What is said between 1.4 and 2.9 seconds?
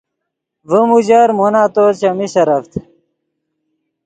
نتو چیمی سرڤد